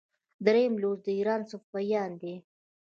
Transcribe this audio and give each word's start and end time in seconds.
دریم 0.45 0.73
لوست 0.81 1.01
د 1.05 1.07
ایران 1.17 1.41
صفویان 1.51 2.11
دي. 2.21 2.35